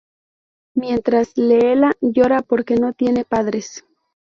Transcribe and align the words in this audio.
Mientras, 0.73 1.37
Leela 1.37 1.95
llora 2.01 2.41
porque 2.41 2.73
no 2.75 2.91
tiene 2.93 3.23
padres. 3.23 3.85